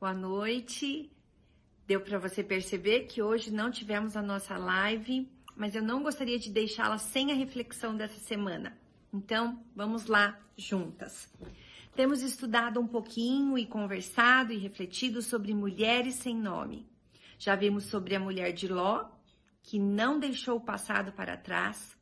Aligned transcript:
Boa 0.00 0.12
noite. 0.12 1.10
Deu 1.86 2.00
para 2.00 2.18
você 2.18 2.42
perceber 2.42 3.04
que 3.04 3.22
hoje 3.22 3.52
não 3.52 3.70
tivemos 3.70 4.16
a 4.16 4.22
nossa 4.22 4.58
live, 4.58 5.30
mas 5.56 5.74
eu 5.74 5.82
não 5.82 6.02
gostaria 6.02 6.38
de 6.38 6.50
deixá-la 6.50 6.98
sem 6.98 7.30
a 7.30 7.34
reflexão 7.34 7.96
dessa 7.96 8.18
semana. 8.18 8.76
Então, 9.12 9.64
vamos 9.74 10.06
lá 10.06 10.38
juntas. 10.56 11.32
Temos 11.94 12.22
estudado 12.22 12.80
um 12.80 12.86
pouquinho 12.88 13.56
e 13.56 13.64
conversado 13.64 14.52
e 14.52 14.58
refletido 14.58 15.22
sobre 15.22 15.54
mulheres 15.54 16.16
sem 16.16 16.36
nome. 16.36 16.86
Já 17.38 17.54
vimos 17.54 17.84
sobre 17.84 18.16
a 18.16 18.20
mulher 18.20 18.52
de 18.52 18.66
Ló, 18.66 19.08
que 19.62 19.78
não 19.78 20.18
deixou 20.18 20.56
o 20.56 20.64
passado 20.64 21.12
para 21.12 21.36
trás. 21.36 21.96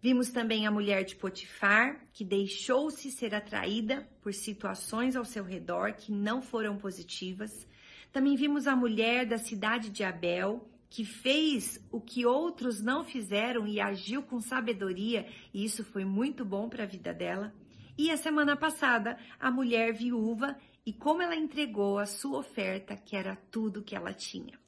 Vimos 0.00 0.30
também 0.30 0.64
a 0.64 0.70
mulher 0.70 1.04
de 1.04 1.16
Potifar, 1.16 2.06
que 2.12 2.24
deixou-se 2.24 3.10
ser 3.10 3.34
atraída 3.34 4.08
por 4.22 4.32
situações 4.32 5.16
ao 5.16 5.24
seu 5.24 5.42
redor 5.42 5.94
que 5.94 6.12
não 6.12 6.40
foram 6.40 6.76
positivas. 6.76 7.66
Também 8.12 8.36
vimos 8.36 8.68
a 8.68 8.76
mulher 8.76 9.26
da 9.26 9.38
cidade 9.38 9.90
de 9.90 10.04
Abel, 10.04 10.70
que 10.88 11.04
fez 11.04 11.84
o 11.90 12.00
que 12.00 12.24
outros 12.24 12.80
não 12.80 13.04
fizeram 13.04 13.66
e 13.66 13.80
agiu 13.80 14.22
com 14.22 14.40
sabedoria, 14.40 15.26
e 15.52 15.64
isso 15.64 15.84
foi 15.84 16.04
muito 16.04 16.44
bom 16.44 16.68
para 16.68 16.84
a 16.84 16.86
vida 16.86 17.12
dela. 17.12 17.52
E 17.96 18.12
a 18.12 18.16
semana 18.16 18.56
passada, 18.56 19.18
a 19.40 19.50
mulher 19.50 19.92
viúva 19.92 20.56
e 20.86 20.92
como 20.92 21.20
ela 21.20 21.34
entregou 21.34 21.98
a 21.98 22.06
sua 22.06 22.38
oferta, 22.38 22.96
que 22.96 23.16
era 23.16 23.36
tudo 23.50 23.82
que 23.82 23.96
ela 23.96 24.14
tinha. 24.14 24.58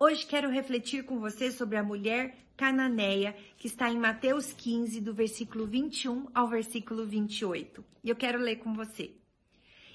Hoje 0.00 0.24
quero 0.24 0.48
refletir 0.48 1.02
com 1.02 1.18
você 1.18 1.50
sobre 1.50 1.76
a 1.76 1.82
mulher 1.82 2.36
cananeia, 2.56 3.34
que 3.56 3.66
está 3.66 3.90
em 3.90 3.98
Mateus 3.98 4.52
15, 4.52 5.00
do 5.00 5.12
versículo 5.12 5.66
21 5.66 6.28
ao 6.32 6.46
versículo 6.46 7.04
28. 7.04 7.84
E 8.04 8.08
eu 8.08 8.14
quero 8.14 8.38
ler 8.38 8.56
com 8.56 8.72
você. 8.74 9.16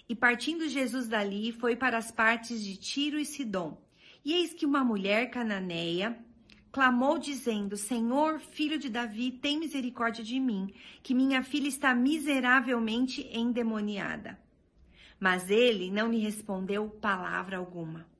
E 0.10 0.14
partindo 0.14 0.68
Jesus 0.68 1.08
dali, 1.08 1.54
foi 1.54 1.78
para 1.78 1.98
as 1.98 2.12
partes 2.12 2.62
de 2.62 2.76
Tiro 2.76 3.18
e 3.18 3.24
Sidom. 3.24 3.82
E 4.26 4.34
eis 4.34 4.54
que 4.54 4.66
uma 4.66 4.84
mulher 4.84 5.30
cananeia 5.30 6.20
clamou, 6.70 7.18
dizendo: 7.18 7.78
Senhor, 7.78 8.42
filho 8.42 8.78
de 8.78 8.90
Davi, 8.90 9.32
tem 9.32 9.58
misericórdia 9.58 10.22
de 10.22 10.38
mim, 10.38 10.74
que 11.02 11.16
minha 11.16 11.42
filha 11.44 11.70
está 11.70 11.96
miseravelmente 11.96 13.26
endemoniada. 13.32 14.38
Mas 15.18 15.50
ele 15.50 15.90
não 15.90 16.12
lhe 16.12 16.20
respondeu 16.20 16.90
palavra 16.90 17.56
alguma. 17.56 18.12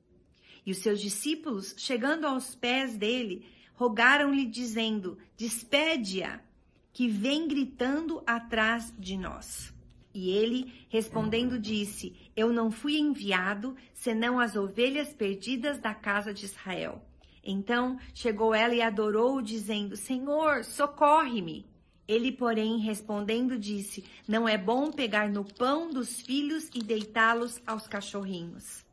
E 0.66 0.70
os 0.70 0.78
seus 0.78 1.00
discípulos, 1.00 1.74
chegando 1.76 2.26
aos 2.26 2.54
pés 2.54 2.96
dele, 2.96 3.46
rogaram-lhe, 3.74 4.46
dizendo: 4.46 5.18
Despede-a, 5.36 6.40
que 6.92 7.08
vem 7.08 7.46
gritando 7.48 8.22
atrás 8.26 8.94
de 8.98 9.16
nós. 9.16 9.74
E 10.14 10.30
ele, 10.30 10.72
respondendo, 10.88 11.58
disse: 11.58 12.14
Eu 12.36 12.52
não 12.52 12.70
fui 12.70 12.96
enviado 12.96 13.76
senão 13.92 14.38
as 14.38 14.54
ovelhas 14.54 15.12
perdidas 15.12 15.78
da 15.78 15.92
casa 15.92 16.32
de 16.32 16.44
Israel. 16.44 17.04
Então 17.42 17.98
chegou 18.14 18.54
ela 18.54 18.74
e 18.74 18.80
adorou-o, 18.80 19.42
dizendo: 19.42 19.96
Senhor, 19.96 20.64
socorre-me. 20.64 21.66
Ele, 22.06 22.30
porém, 22.30 22.78
respondendo, 22.78 23.58
disse: 23.58 24.04
Não 24.28 24.48
é 24.48 24.56
bom 24.56 24.92
pegar 24.92 25.28
no 25.28 25.44
pão 25.44 25.90
dos 25.90 26.20
filhos 26.20 26.70
e 26.72 26.80
deitá-los 26.80 27.60
aos 27.66 27.88
cachorrinhos. 27.88 28.83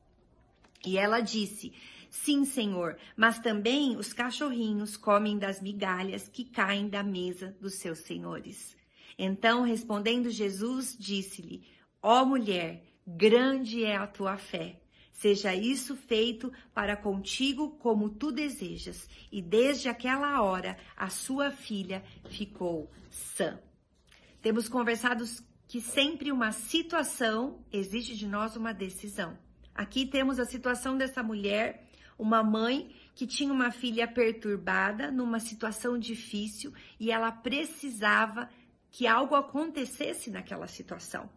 E 0.85 0.97
ela 0.97 1.19
disse: 1.21 1.73
Sim, 2.09 2.43
Senhor, 2.43 2.97
mas 3.15 3.39
também 3.39 3.95
os 3.95 4.13
cachorrinhos 4.13 4.97
comem 4.97 5.37
das 5.37 5.61
migalhas 5.61 6.27
que 6.27 6.43
caem 6.43 6.89
da 6.89 7.01
mesa 7.01 7.55
dos 7.59 7.75
seus 7.75 7.99
senhores. 7.99 8.75
Então, 9.17 9.63
respondendo 9.63 10.29
Jesus, 10.29 10.95
disse-lhe: 10.99 11.63
Ó 12.01 12.21
oh, 12.21 12.25
mulher, 12.25 12.83
grande 13.05 13.83
é 13.83 13.95
a 13.95 14.07
tua 14.07 14.37
fé. 14.37 14.81
Seja 15.13 15.53
isso 15.53 15.95
feito 15.95 16.51
para 16.73 16.97
contigo 16.97 17.77
como 17.77 18.09
tu 18.09 18.31
desejas. 18.31 19.07
E 19.31 19.39
desde 19.39 19.87
aquela 19.87 20.41
hora, 20.41 20.77
a 20.97 21.09
sua 21.09 21.51
filha 21.51 22.03
ficou 22.31 22.89
sã. 23.09 23.59
Temos 24.41 24.67
conversado 24.67 25.23
que 25.67 25.79
sempre 25.79 26.31
uma 26.31 26.51
situação 26.51 27.63
exige 27.71 28.15
de 28.15 28.27
nós 28.27 28.55
uma 28.55 28.73
decisão. 28.73 29.37
Aqui 29.73 30.05
temos 30.05 30.39
a 30.39 30.45
situação 30.45 30.97
dessa 30.97 31.23
mulher, 31.23 31.87
uma 32.17 32.43
mãe 32.43 32.93
que 33.15 33.25
tinha 33.25 33.51
uma 33.51 33.71
filha 33.71 34.07
perturbada, 34.07 35.11
numa 35.11 35.39
situação 35.39 35.97
difícil, 35.97 36.73
e 36.99 37.11
ela 37.11 37.31
precisava 37.31 38.49
que 38.89 39.07
algo 39.07 39.35
acontecesse 39.35 40.29
naquela 40.29 40.67
situação. 40.67 41.29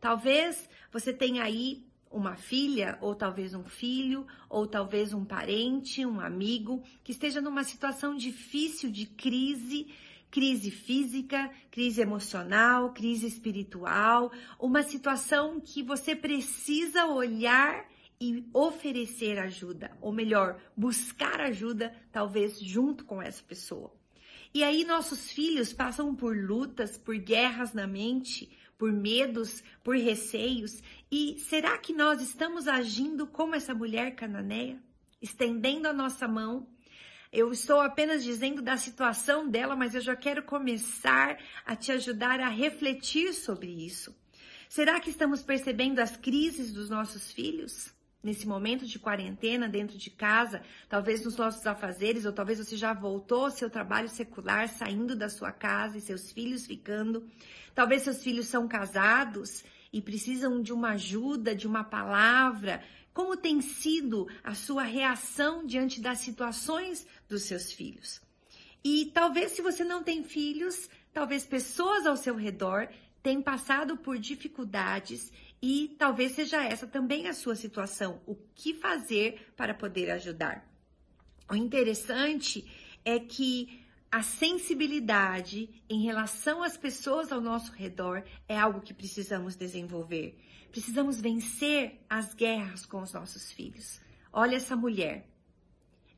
Talvez 0.00 0.68
você 0.90 1.12
tenha 1.12 1.42
aí 1.42 1.86
uma 2.10 2.36
filha, 2.36 2.98
ou 3.00 3.14
talvez 3.14 3.54
um 3.54 3.64
filho, 3.64 4.26
ou 4.48 4.66
talvez 4.66 5.12
um 5.12 5.24
parente, 5.24 6.04
um 6.04 6.20
amigo, 6.20 6.82
que 7.02 7.12
esteja 7.12 7.40
numa 7.40 7.64
situação 7.64 8.16
difícil 8.16 8.90
de 8.90 9.06
crise, 9.06 9.88
crise 10.32 10.70
física, 10.70 11.50
crise 11.70 12.00
emocional, 12.00 12.94
crise 12.94 13.26
espiritual, 13.26 14.32
uma 14.58 14.82
situação 14.82 15.60
que 15.60 15.82
você 15.82 16.16
precisa 16.16 17.04
olhar 17.04 17.86
e 18.18 18.48
oferecer 18.54 19.38
ajuda, 19.38 19.94
ou 20.00 20.10
melhor, 20.10 20.58
buscar 20.74 21.38
ajuda, 21.42 21.94
talvez 22.10 22.58
junto 22.58 23.04
com 23.04 23.20
essa 23.20 23.42
pessoa. 23.42 23.92
E 24.54 24.64
aí 24.64 24.84
nossos 24.84 25.30
filhos 25.30 25.72
passam 25.72 26.14
por 26.14 26.34
lutas, 26.34 26.96
por 26.96 27.16
guerras 27.18 27.74
na 27.74 27.86
mente, 27.86 28.50
por 28.78 28.90
medos, 28.90 29.62
por 29.84 29.96
receios. 29.96 30.82
E 31.10 31.38
será 31.40 31.76
que 31.76 31.92
nós 31.92 32.22
estamos 32.22 32.66
agindo 32.66 33.26
como 33.26 33.54
essa 33.54 33.74
mulher 33.74 34.14
cananeia? 34.14 34.82
Estendendo 35.20 35.88
a 35.88 35.92
nossa 35.92 36.26
mão. 36.26 36.66
Eu 37.32 37.50
estou 37.50 37.80
apenas 37.80 38.22
dizendo 38.22 38.60
da 38.60 38.76
situação 38.76 39.48
dela, 39.48 39.74
mas 39.74 39.94
eu 39.94 40.02
já 40.02 40.14
quero 40.14 40.42
começar 40.42 41.38
a 41.64 41.74
te 41.74 41.90
ajudar 41.90 42.38
a 42.40 42.48
refletir 42.48 43.32
sobre 43.32 43.70
isso. 43.70 44.14
Será 44.68 45.00
que 45.00 45.08
estamos 45.08 45.42
percebendo 45.42 46.00
as 46.00 46.14
crises 46.14 46.72
dos 46.72 46.90
nossos 46.90 47.32
filhos? 47.32 47.90
nesse 48.22 48.46
momento 48.46 48.86
de 48.86 48.98
quarentena 48.98 49.68
dentro 49.68 49.98
de 49.98 50.08
casa, 50.08 50.62
talvez 50.88 51.24
nos 51.24 51.36
nossos 51.36 51.66
afazeres, 51.66 52.24
ou 52.24 52.32
talvez 52.32 52.58
você 52.58 52.76
já 52.76 52.92
voltou 52.92 53.46
ao 53.46 53.50
seu 53.50 53.68
trabalho 53.68 54.08
secular, 54.08 54.68
saindo 54.68 55.16
da 55.16 55.28
sua 55.28 55.50
casa 55.50 55.98
e 55.98 56.00
seus 56.00 56.30
filhos 56.30 56.64
ficando. 56.64 57.26
Talvez 57.74 58.02
seus 58.02 58.22
filhos 58.22 58.46
são 58.46 58.68
casados 58.68 59.64
e 59.92 60.00
precisam 60.00 60.62
de 60.62 60.72
uma 60.72 60.92
ajuda, 60.92 61.54
de 61.54 61.66
uma 61.66 61.82
palavra. 61.82 62.82
Como 63.12 63.36
tem 63.36 63.60
sido 63.60 64.26
a 64.42 64.54
sua 64.54 64.82
reação 64.82 65.66
diante 65.66 66.00
das 66.00 66.18
situações 66.20 67.06
dos 67.28 67.42
seus 67.42 67.72
filhos? 67.72 68.20
E 68.82 69.06
talvez 69.14 69.52
se 69.52 69.62
você 69.62 69.84
não 69.84 70.02
tem 70.02 70.24
filhos, 70.24 70.88
talvez 71.12 71.44
pessoas 71.44 72.06
ao 72.06 72.16
seu 72.16 72.34
redor 72.34 72.88
tenham 73.22 73.42
passado 73.42 73.96
por 73.96 74.18
dificuldades 74.18 75.30
e 75.60 75.94
talvez 75.98 76.32
seja 76.32 76.64
essa 76.64 76.86
também 76.86 77.28
a 77.28 77.34
sua 77.34 77.54
situação. 77.54 78.20
O 78.26 78.34
que 78.54 78.74
fazer 78.74 79.52
para 79.56 79.72
poder 79.72 80.10
ajudar? 80.10 80.68
O 81.48 81.54
interessante 81.54 82.66
é 83.04 83.18
que 83.20 83.81
a 84.12 84.22
sensibilidade 84.22 85.70
em 85.88 86.02
relação 86.02 86.62
às 86.62 86.76
pessoas 86.76 87.32
ao 87.32 87.40
nosso 87.40 87.72
redor 87.72 88.22
é 88.46 88.58
algo 88.58 88.82
que 88.82 88.92
precisamos 88.92 89.56
desenvolver. 89.56 90.38
Precisamos 90.70 91.18
vencer 91.18 91.98
as 92.10 92.34
guerras 92.34 92.84
com 92.84 93.00
os 93.00 93.14
nossos 93.14 93.50
filhos. 93.50 94.02
Olha 94.30 94.56
essa 94.56 94.76
mulher. 94.76 95.26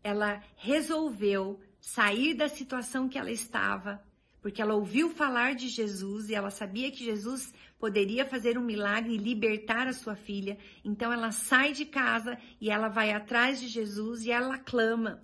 Ela 0.02 0.42
resolveu 0.56 1.60
sair 1.80 2.34
da 2.34 2.48
situação 2.48 3.08
que 3.08 3.16
ela 3.16 3.30
estava, 3.30 4.02
porque 4.42 4.60
ela 4.60 4.74
ouviu 4.74 5.10
falar 5.10 5.54
de 5.54 5.68
Jesus 5.68 6.28
e 6.28 6.34
ela 6.34 6.50
sabia 6.50 6.90
que 6.90 7.04
Jesus 7.04 7.54
poderia 7.78 8.26
fazer 8.26 8.58
um 8.58 8.64
milagre 8.64 9.14
e 9.14 9.18
libertar 9.18 9.86
a 9.86 9.92
sua 9.92 10.16
filha. 10.16 10.58
Então 10.84 11.12
ela 11.12 11.30
sai 11.30 11.72
de 11.72 11.84
casa 11.84 12.36
e 12.60 12.70
ela 12.70 12.88
vai 12.88 13.12
atrás 13.12 13.60
de 13.60 13.68
Jesus 13.68 14.24
e 14.24 14.32
ela 14.32 14.58
clama. 14.58 15.22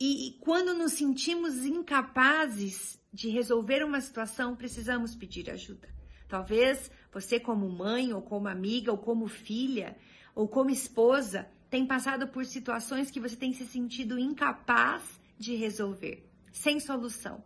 E, 0.00 0.28
e 0.28 0.32
quando 0.40 0.72
nos 0.74 0.92
sentimos 0.92 1.64
incapazes 1.64 2.98
de 3.12 3.28
resolver 3.28 3.84
uma 3.84 4.00
situação, 4.00 4.56
precisamos 4.56 5.14
pedir 5.14 5.50
ajuda. 5.50 5.88
Talvez 6.26 6.90
você, 7.12 7.38
como 7.38 7.68
mãe, 7.68 8.12
ou 8.12 8.22
como 8.22 8.48
amiga, 8.48 8.90
ou 8.90 8.98
como 8.98 9.28
filha, 9.28 9.96
ou 10.34 10.48
como 10.48 10.70
esposa, 10.70 11.48
tem 11.68 11.86
passado 11.86 12.28
por 12.28 12.44
situações 12.44 13.10
que 13.10 13.20
você 13.20 13.36
tem 13.36 13.52
se 13.52 13.66
sentido 13.66 14.18
incapaz 14.18 15.20
de 15.38 15.54
resolver, 15.54 16.26
sem 16.52 16.80
solução 16.80 17.42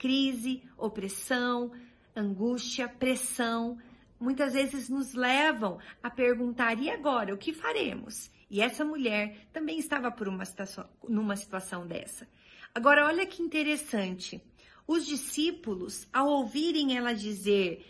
crise, 0.00 0.62
opressão, 0.78 1.70
angústia, 2.16 2.88
pressão, 2.88 3.76
muitas 4.20 4.52
vezes 4.52 4.88
nos 4.88 5.14
levam 5.14 5.78
a 6.02 6.10
perguntar: 6.10 6.80
e 6.80 6.90
agora? 6.90 7.34
O 7.34 7.38
que 7.38 7.52
faremos? 7.52 8.30
E 8.50 8.60
essa 8.60 8.84
mulher 8.84 9.48
também 9.52 9.78
estava 9.78 10.10
por 10.10 10.28
uma 10.28 10.44
situação, 10.44 10.88
numa 11.08 11.36
situação 11.36 11.86
dessa. 11.86 12.28
Agora, 12.74 13.06
olha 13.06 13.26
que 13.26 13.42
interessante. 13.42 14.42
Os 14.86 15.06
discípulos, 15.06 16.06
ao 16.12 16.28
ouvirem 16.28 16.96
ela 16.96 17.12
dizer: 17.12 17.86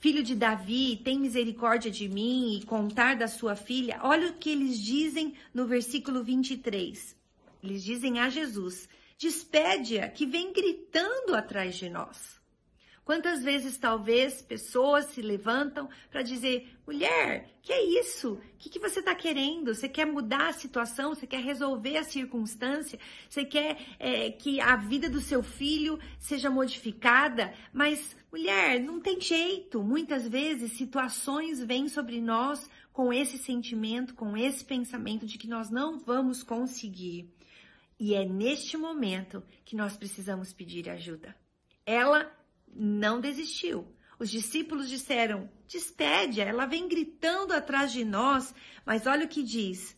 filho 0.00 0.22
de 0.22 0.34
Davi, 0.34 1.00
tem 1.04 1.18
misericórdia 1.18 1.90
de 1.90 2.08
mim 2.08 2.56
e 2.56 2.64
contar 2.64 3.16
da 3.16 3.28
sua 3.28 3.54
filha. 3.54 4.00
Olha 4.02 4.30
o 4.30 4.34
que 4.34 4.50
eles 4.50 4.78
dizem 4.78 5.34
no 5.52 5.66
versículo 5.66 6.24
23. 6.24 7.16
Eles 7.62 7.84
dizem 7.84 8.18
a 8.18 8.28
Jesus: 8.28 8.88
despede-a 9.18 10.08
que 10.08 10.24
vem 10.24 10.52
gritando 10.52 11.34
atrás 11.34 11.76
de 11.76 11.90
nós. 11.90 12.37
Quantas 13.08 13.42
vezes, 13.42 13.78
talvez, 13.78 14.42
pessoas 14.42 15.06
se 15.06 15.22
levantam 15.22 15.88
para 16.10 16.20
dizer: 16.20 16.68
mulher, 16.86 17.48
que 17.62 17.72
é 17.72 17.82
isso? 17.98 18.34
O 18.34 18.40
que, 18.58 18.68
que 18.68 18.78
você 18.78 18.98
está 18.98 19.14
querendo? 19.14 19.74
Você 19.74 19.88
quer 19.88 20.04
mudar 20.04 20.48
a 20.48 20.52
situação? 20.52 21.14
Você 21.14 21.26
quer 21.26 21.40
resolver 21.40 21.96
a 21.96 22.04
circunstância? 22.04 22.98
Você 23.26 23.46
quer 23.46 23.78
é, 23.98 24.30
que 24.30 24.60
a 24.60 24.76
vida 24.76 25.08
do 25.08 25.22
seu 25.22 25.42
filho 25.42 25.98
seja 26.18 26.50
modificada? 26.50 27.54
Mas, 27.72 28.14
mulher, 28.30 28.78
não 28.78 29.00
tem 29.00 29.18
jeito. 29.18 29.82
Muitas 29.82 30.28
vezes, 30.28 30.72
situações 30.72 31.64
vêm 31.64 31.88
sobre 31.88 32.20
nós 32.20 32.68
com 32.92 33.10
esse 33.10 33.38
sentimento, 33.38 34.14
com 34.14 34.36
esse 34.36 34.62
pensamento 34.62 35.24
de 35.24 35.38
que 35.38 35.48
nós 35.48 35.70
não 35.70 35.98
vamos 35.98 36.42
conseguir. 36.42 37.32
E 37.98 38.14
é 38.14 38.26
neste 38.26 38.76
momento 38.76 39.42
que 39.64 39.74
nós 39.74 39.96
precisamos 39.96 40.52
pedir 40.52 40.90
ajuda. 40.90 41.34
Ela 41.86 42.30
não 42.74 43.20
desistiu. 43.20 43.86
Os 44.18 44.30
discípulos 44.30 44.88
disseram: 44.88 45.48
Despede, 45.66 46.40
ela 46.40 46.66
vem 46.66 46.88
gritando 46.88 47.52
atrás 47.52 47.92
de 47.92 48.04
nós. 48.04 48.54
Mas 48.84 49.06
olha 49.06 49.26
o 49.26 49.28
que 49.28 49.42
diz. 49.42 49.96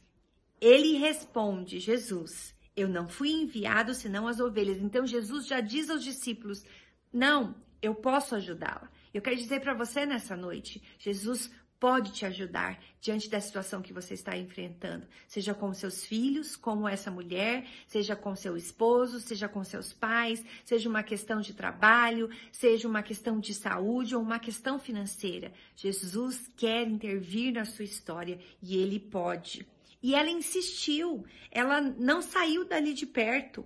Ele 0.61 0.99
responde: 0.99 1.81
Jesus, 1.81 2.55
eu 2.77 2.89
não 2.89 3.09
fui 3.09 3.31
enviado 3.31 3.95
senão 3.95 4.29
as 4.29 4.41
ovelhas. 4.41 4.81
Então 4.81 5.07
Jesus 5.07 5.47
já 5.47 5.61
diz 5.61 5.89
aos 5.89 6.05
discípulos: 6.05 6.65
Não, 7.13 7.55
eu 7.81 7.95
posso 7.95 8.35
ajudá-la. 8.35 8.91
Eu 9.13 9.23
quero 9.23 9.37
dizer 9.37 9.61
para 9.61 9.75
você 9.75 10.05
nessa 10.05 10.37
noite: 10.37 10.83
Jesus 10.99 11.51
pode 11.81 12.13
te 12.13 12.27
ajudar 12.27 12.79
diante 13.01 13.31
da 13.31 13.41
situação 13.41 13.81
que 13.81 13.93
você 13.93 14.13
está 14.13 14.37
enfrentando, 14.37 15.07
seja 15.27 15.55
com 15.55 15.73
seus 15.73 16.05
filhos, 16.05 16.55
como 16.55 16.87
essa 16.87 17.11
mulher, 17.11 17.67
seja 17.89 18.15
com 18.15 18.37
seu 18.37 18.55
esposo, 18.55 19.19
seja 19.19 19.49
com 19.49 19.65
seus 19.65 19.91
pais, 19.91 20.45
seja 20.63 20.91
uma 20.91 21.03
questão 21.03 21.41
de 21.41 21.55
trabalho, 21.55 22.29
seja 22.53 22.87
uma 22.87 23.03
questão 23.03 23.41
de 23.41 23.55
saúde 23.55 24.15
ou 24.15 24.21
uma 24.21 24.39
questão 24.39 24.79
financeira. 24.79 25.53
Jesus 25.75 26.51
quer 26.55 26.87
intervir 26.87 27.55
na 27.55 27.65
sua 27.65 27.87
história 27.87 28.39
e 28.63 28.77
ele 28.77 29.01
pode. 29.01 29.67
E 30.03 30.15
ela 30.15 30.31
insistiu, 30.31 31.25
ela 31.51 31.81
não 31.81 32.21
saiu 32.21 32.65
dali 32.65 32.93
de 32.93 33.07
perto. 33.07 33.65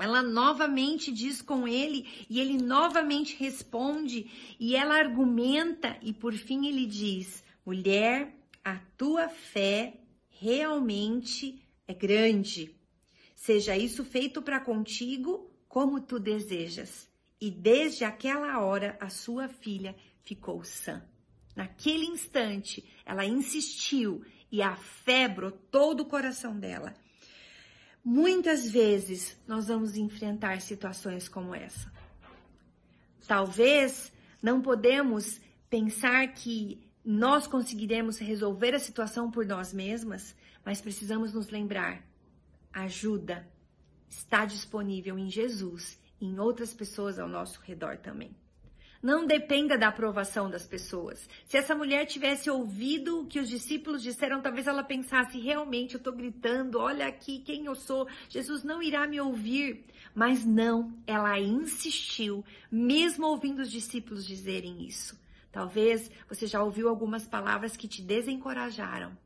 Ela 0.00 0.22
novamente 0.22 1.12
diz 1.12 1.42
com 1.42 1.66
ele 1.66 2.06
e 2.28 2.40
ele 2.40 2.56
novamente 2.56 3.36
responde 3.36 4.30
e 4.58 4.76
ela 4.76 4.98
argumenta 4.98 5.98
e 6.02 6.12
por 6.12 6.32
fim 6.32 6.66
ele 6.66 6.86
diz: 6.86 7.44
mulher, 7.64 8.34
a 8.64 8.76
tua 8.96 9.28
fé 9.28 10.00
realmente 10.28 11.62
é 11.86 11.94
grande. 11.94 12.74
Seja 13.34 13.76
isso 13.76 14.04
feito 14.04 14.42
para 14.42 14.60
contigo 14.60 15.50
como 15.68 16.00
tu 16.00 16.18
desejas. 16.18 17.08
E 17.40 17.50
desde 17.50 18.04
aquela 18.04 18.60
hora 18.60 18.96
a 19.00 19.08
sua 19.08 19.48
filha 19.48 19.94
ficou 20.22 20.64
sã. 20.64 21.02
Naquele 21.54 22.04
instante, 22.04 22.84
ela 23.04 23.24
insistiu 23.24 24.24
e 24.50 24.62
a 24.62 24.76
fé 24.76 25.28
brotou 25.28 25.94
do 25.94 26.04
coração 26.04 26.58
dela. 26.58 26.94
Muitas 28.04 28.70
vezes 28.70 29.36
nós 29.46 29.68
vamos 29.68 29.96
enfrentar 29.96 30.60
situações 30.60 31.28
como 31.28 31.54
essa. 31.54 31.92
Talvez 33.26 34.12
não 34.42 34.62
podemos 34.62 35.40
pensar 35.68 36.26
que 36.28 36.80
nós 37.04 37.46
conseguiremos 37.46 38.18
resolver 38.18 38.74
a 38.74 38.78
situação 38.78 39.30
por 39.30 39.44
nós 39.44 39.72
mesmas, 39.72 40.34
mas 40.64 40.80
precisamos 40.80 41.32
nos 41.32 41.50
lembrar: 41.50 42.02
ajuda 42.72 43.46
está 44.08 44.44
disponível 44.44 45.18
em 45.18 45.30
Jesus 45.30 45.98
e 46.20 46.26
em 46.26 46.38
outras 46.38 46.72
pessoas 46.72 47.18
ao 47.18 47.28
nosso 47.28 47.60
redor 47.60 47.98
também. 47.98 48.34
Não 49.00 49.26
dependa 49.26 49.78
da 49.78 49.88
aprovação 49.88 50.50
das 50.50 50.66
pessoas. 50.66 51.28
Se 51.46 51.56
essa 51.56 51.74
mulher 51.74 52.04
tivesse 52.06 52.50
ouvido 52.50 53.20
o 53.20 53.26
que 53.26 53.38
os 53.38 53.48
discípulos 53.48 54.02
disseram, 54.02 54.40
talvez 54.40 54.66
ela 54.66 54.82
pensasse: 54.82 55.38
realmente 55.38 55.94
eu 55.94 55.98
estou 55.98 56.12
gritando, 56.12 56.80
olha 56.80 57.06
aqui 57.06 57.38
quem 57.38 57.66
eu 57.66 57.76
sou, 57.76 58.08
Jesus 58.28 58.64
não 58.64 58.82
irá 58.82 59.06
me 59.06 59.20
ouvir. 59.20 59.84
Mas 60.14 60.44
não, 60.44 60.92
ela 61.06 61.38
insistiu, 61.38 62.44
mesmo 62.72 63.26
ouvindo 63.26 63.60
os 63.60 63.70
discípulos 63.70 64.26
dizerem 64.26 64.84
isso. 64.84 65.16
Talvez 65.52 66.10
você 66.28 66.46
já 66.46 66.62
ouviu 66.62 66.88
algumas 66.88 67.24
palavras 67.26 67.76
que 67.76 67.86
te 67.86 68.02
desencorajaram 68.02 69.16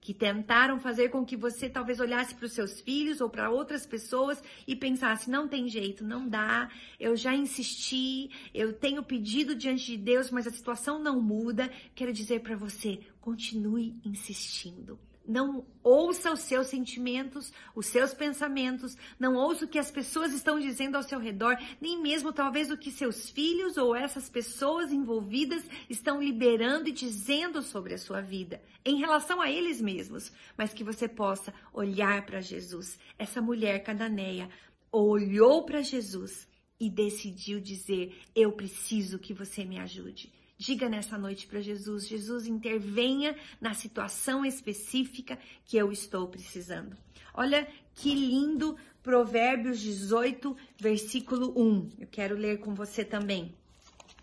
que 0.00 0.14
tentaram 0.14 0.80
fazer 0.80 1.10
com 1.10 1.24
que 1.24 1.36
você 1.36 1.68
talvez 1.68 2.00
olhasse 2.00 2.34
para 2.34 2.46
os 2.46 2.52
seus 2.52 2.80
filhos 2.80 3.20
ou 3.20 3.28
para 3.28 3.50
outras 3.50 3.86
pessoas 3.86 4.42
e 4.66 4.74
pensasse: 4.74 5.30
não 5.30 5.46
tem 5.46 5.68
jeito, 5.68 6.04
não 6.04 6.28
dá, 6.28 6.70
eu 6.98 7.14
já 7.16 7.34
insisti, 7.34 8.30
eu 8.54 8.72
tenho 8.72 9.02
pedido 9.02 9.54
diante 9.54 9.86
de 9.86 9.98
Deus, 9.98 10.30
mas 10.30 10.46
a 10.46 10.50
situação 10.50 10.98
não 10.98 11.20
muda. 11.20 11.70
Quero 11.94 12.12
dizer 12.12 12.40
para 12.40 12.56
você: 12.56 13.00
continue 13.20 13.94
insistindo. 14.04 14.98
Não 15.26 15.64
ouça 15.82 16.32
os 16.32 16.40
seus 16.40 16.66
sentimentos, 16.66 17.52
os 17.74 17.86
seus 17.86 18.12
pensamentos, 18.12 18.96
não 19.18 19.34
ouça 19.34 19.64
o 19.64 19.68
que 19.68 19.78
as 19.78 19.90
pessoas 19.90 20.32
estão 20.32 20.58
dizendo 20.58 20.96
ao 20.96 21.02
seu 21.02 21.18
redor, 21.18 21.56
nem 21.80 22.00
mesmo 22.00 22.32
talvez 22.32 22.70
o 22.70 22.76
que 22.76 22.90
seus 22.90 23.30
filhos 23.30 23.76
ou 23.76 23.94
essas 23.94 24.28
pessoas 24.28 24.92
envolvidas 24.92 25.62
estão 25.88 26.22
liberando 26.22 26.88
e 26.88 26.92
dizendo 26.92 27.62
sobre 27.62 27.94
a 27.94 27.98
sua 27.98 28.20
vida, 28.20 28.62
em 28.84 28.98
relação 28.98 29.40
a 29.40 29.50
eles 29.50 29.80
mesmos, 29.80 30.32
mas 30.56 30.74
que 30.74 30.82
você 30.82 31.06
possa 31.06 31.54
olhar 31.72 32.24
para 32.26 32.40
Jesus. 32.40 32.98
Essa 33.18 33.40
mulher 33.40 33.82
cananeia 33.84 34.48
olhou 34.90 35.64
para 35.64 35.82
Jesus 35.82 36.48
e 36.80 36.88
decidiu 36.88 37.60
dizer: 37.60 38.18
Eu 38.34 38.52
preciso 38.52 39.18
que 39.18 39.34
você 39.34 39.64
me 39.64 39.78
ajude. 39.78 40.32
Diga 40.60 40.90
nessa 40.90 41.16
noite 41.16 41.46
para 41.46 41.62
Jesus: 41.62 42.06
Jesus, 42.06 42.46
intervenha 42.46 43.34
na 43.58 43.72
situação 43.72 44.44
específica 44.44 45.38
que 45.64 45.78
eu 45.78 45.90
estou 45.90 46.28
precisando. 46.28 46.94
Olha 47.32 47.66
que 47.94 48.14
lindo 48.14 48.76
Provérbios 49.02 49.80
18, 49.80 50.54
versículo 50.78 51.58
1. 51.58 51.92
Eu 52.00 52.06
quero 52.06 52.36
ler 52.36 52.58
com 52.58 52.74
você 52.74 53.02
também. 53.02 53.54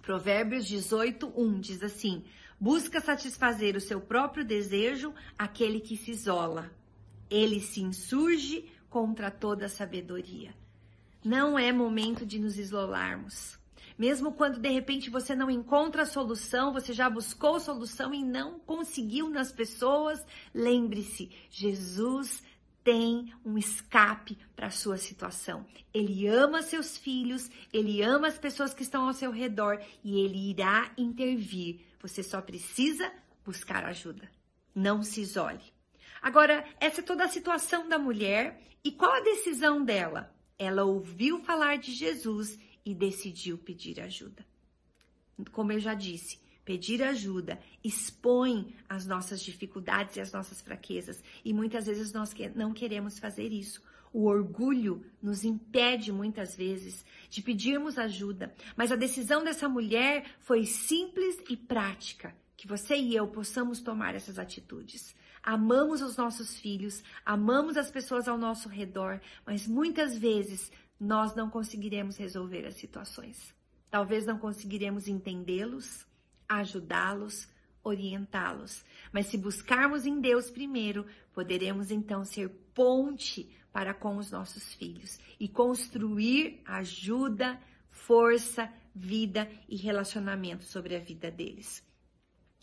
Provérbios 0.03 0.67
18, 0.67 1.33
1 1.35 1.59
diz 1.59 1.81
assim: 1.81 2.23
Busca 2.59 3.01
satisfazer 3.01 3.75
o 3.75 3.81
seu 3.81 3.99
próprio 3.99 4.45
desejo 4.45 5.15
aquele 5.39 5.79
que 5.79 5.97
se 5.97 6.11
isola. 6.11 6.71
Ele 7.31 7.59
se 7.59 7.81
insurge 7.81 8.69
contra 8.91 9.31
toda 9.31 9.67
sabedoria. 9.67 10.53
Não 11.25 11.57
é 11.57 11.71
momento 11.71 12.27
de 12.27 12.37
nos 12.37 12.59
isolarmos. 12.59 13.57
Mesmo 13.97 14.31
quando 14.31 14.59
de 14.59 14.69
repente 14.69 15.09
você 15.09 15.35
não 15.35 15.49
encontra 15.49 16.03
a 16.03 16.05
solução, 16.05 16.73
você 16.73 16.93
já 16.93 17.09
buscou 17.09 17.59
solução 17.59 18.13
e 18.13 18.23
não 18.23 18.59
conseguiu 18.59 19.29
nas 19.29 19.51
pessoas, 19.51 20.23
lembre-se, 20.53 21.31
Jesus 21.49 22.43
tem 22.83 23.33
um 23.43 23.57
escape 23.57 24.37
para 24.55 24.67
a 24.67 24.71
sua 24.71 24.97
situação. 24.97 25.65
Ele 25.93 26.25
ama 26.25 26.61
seus 26.61 26.97
filhos, 26.97 27.51
ele 27.73 28.01
ama 28.01 28.27
as 28.27 28.37
pessoas 28.37 28.73
que 28.73 28.81
estão 28.81 29.07
ao 29.07 29.13
seu 29.13 29.29
redor 29.29 29.81
e 30.03 30.21
ele 30.21 30.51
irá 30.51 30.89
intervir. 30.97 31.81
Você 31.99 32.23
só 32.23 32.41
precisa 32.41 33.11
buscar 33.43 33.83
ajuda. 33.83 34.31
Não 34.73 35.03
se 35.03 35.19
isole. 35.19 35.59
Agora, 36.21 36.63
essa 36.79 37.01
é 37.01 37.03
toda 37.03 37.25
a 37.25 37.29
situação 37.29 37.89
da 37.89 37.99
mulher 37.99 38.61
e 38.83 38.91
qual 38.91 39.11
a 39.11 39.19
decisão 39.19 39.83
dela? 39.83 40.33
Ela 40.57 40.85
ouviu 40.85 41.39
falar 41.43 41.77
de 41.77 41.91
Jesus 41.91 42.57
e 42.87 42.95
decidiu 42.95 43.57
pedir 43.57 43.99
ajuda. 43.99 44.45
Como 45.51 45.73
eu 45.73 45.79
já 45.79 45.93
disse, 45.93 46.39
pedir 46.63 47.03
ajuda 47.03 47.59
expõe 47.83 48.73
as 48.87 49.05
nossas 49.05 49.41
dificuldades 49.41 50.15
e 50.15 50.21
as 50.21 50.31
nossas 50.31 50.61
fraquezas, 50.61 51.21
e 51.43 51.53
muitas 51.53 51.85
vezes 51.85 52.13
nós 52.13 52.33
não 52.55 52.73
queremos 52.73 53.19
fazer 53.19 53.51
isso. 53.51 53.83
O 54.13 54.23
orgulho 54.23 55.05
nos 55.21 55.43
impede 55.43 56.13
muitas 56.13 56.55
vezes 56.55 57.05
de 57.29 57.41
pedirmos 57.41 57.97
ajuda, 57.97 58.55
mas 58.77 58.89
a 58.89 58.95
decisão 58.95 59.43
dessa 59.43 59.67
mulher 59.67 60.25
foi 60.39 60.65
simples 60.65 61.37
e 61.49 61.57
prática. 61.57 62.33
Que 62.55 62.67
você 62.67 62.95
e 62.95 63.13
eu 63.13 63.27
possamos 63.27 63.81
tomar 63.81 64.15
essas 64.15 64.39
atitudes. 64.39 65.13
Amamos 65.43 66.01
os 66.01 66.15
nossos 66.15 66.57
filhos, 66.57 67.03
amamos 67.25 67.75
as 67.77 67.91
pessoas 67.91 68.27
ao 68.29 68.37
nosso 68.37 68.69
redor, 68.69 69.19
mas 69.45 69.67
muitas 69.67 70.17
vezes 70.17 70.71
nós 70.99 71.35
não 71.35 71.49
conseguiremos 71.49 72.17
resolver 72.17 72.65
as 72.65 72.75
situações. 72.75 73.55
Talvez 73.89 74.25
não 74.25 74.37
conseguiremos 74.37 75.07
entendê-los, 75.07 76.05
ajudá-los, 76.47 77.47
orientá-los. 77.83 78.83
Mas 79.11 79.27
se 79.27 79.37
buscarmos 79.37 80.05
em 80.05 80.19
Deus 80.19 80.49
primeiro, 80.49 81.05
poderemos 81.33 81.91
então 81.91 82.23
ser 82.25 82.49
ponte 82.73 83.49
para 83.71 83.93
com 83.93 84.17
os 84.17 84.31
nossos 84.31 84.73
filhos 84.73 85.19
e 85.39 85.47
construir 85.47 86.61
ajuda, 86.65 87.59
força, 87.89 88.71
vida 88.93 89.49
e 89.69 89.75
relacionamento 89.75 90.63
sobre 90.65 90.95
a 90.95 90.99
vida 90.99 91.29
deles. 91.29 91.85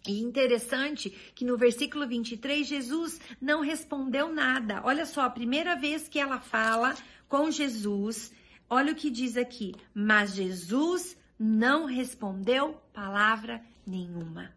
E 0.06 0.20
interessante 0.20 1.08
que 1.34 1.44
no 1.44 1.56
versículo 1.56 2.06
23, 2.06 2.66
Jesus 2.66 3.20
não 3.40 3.62
respondeu 3.62 4.30
nada. 4.30 4.82
Olha 4.84 5.06
só, 5.06 5.22
a 5.22 5.30
primeira 5.30 5.74
vez 5.76 6.08
que 6.08 6.18
ela 6.18 6.40
fala 6.40 6.94
com 7.34 7.50
Jesus, 7.50 8.32
olha 8.70 8.92
o 8.92 8.94
que 8.94 9.10
diz 9.10 9.36
aqui. 9.36 9.74
Mas 9.92 10.36
Jesus 10.36 11.18
não 11.36 11.84
respondeu 11.84 12.74
palavra 12.92 13.60
nenhuma. 13.84 14.54